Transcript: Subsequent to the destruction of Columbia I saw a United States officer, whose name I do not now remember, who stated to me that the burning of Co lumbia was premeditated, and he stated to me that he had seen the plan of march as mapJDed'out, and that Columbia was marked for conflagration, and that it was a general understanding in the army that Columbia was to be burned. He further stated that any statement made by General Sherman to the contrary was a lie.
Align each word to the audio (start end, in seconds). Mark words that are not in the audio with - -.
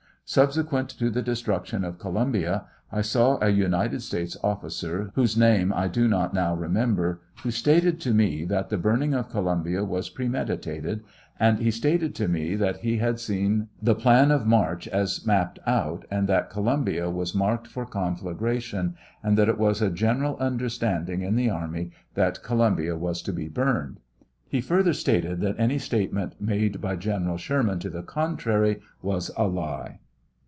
Subsequent 0.23 0.87
to 0.87 1.09
the 1.09 1.21
destruction 1.21 1.83
of 1.83 1.99
Columbia 1.99 2.63
I 2.89 3.01
saw 3.01 3.37
a 3.41 3.49
United 3.49 4.01
States 4.01 4.37
officer, 4.41 5.11
whose 5.15 5.35
name 5.35 5.73
I 5.73 5.89
do 5.89 6.07
not 6.07 6.33
now 6.33 6.55
remember, 6.55 7.19
who 7.43 7.51
stated 7.51 7.99
to 7.99 8.13
me 8.13 8.45
that 8.45 8.69
the 8.69 8.77
burning 8.77 9.13
of 9.13 9.27
Co 9.27 9.41
lumbia 9.43 9.85
was 9.85 10.07
premeditated, 10.07 11.03
and 11.37 11.59
he 11.59 11.69
stated 11.69 12.15
to 12.15 12.29
me 12.29 12.55
that 12.55 12.77
he 12.77 12.99
had 12.99 13.19
seen 13.19 13.67
the 13.81 13.93
plan 13.95 14.31
of 14.31 14.47
march 14.47 14.87
as 14.87 15.19
mapJDed'out, 15.25 16.05
and 16.09 16.29
that 16.29 16.49
Columbia 16.49 17.09
was 17.09 17.35
marked 17.35 17.67
for 17.67 17.85
conflagration, 17.85 18.95
and 19.21 19.37
that 19.37 19.49
it 19.49 19.57
was 19.57 19.81
a 19.81 19.89
general 19.89 20.37
understanding 20.37 21.23
in 21.23 21.35
the 21.35 21.49
army 21.49 21.91
that 22.13 22.41
Columbia 22.41 22.95
was 22.95 23.21
to 23.23 23.33
be 23.33 23.49
burned. 23.49 23.99
He 24.47 24.61
further 24.61 24.93
stated 24.93 25.41
that 25.41 25.59
any 25.59 25.77
statement 25.77 26.39
made 26.39 26.79
by 26.79 26.95
General 26.95 27.35
Sherman 27.35 27.79
to 27.79 27.89
the 27.89 28.03
contrary 28.03 28.79
was 29.01 29.29
a 29.35 29.45
lie. 29.47 29.99